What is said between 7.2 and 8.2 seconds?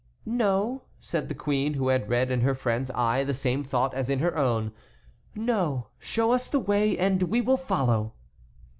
we will follow."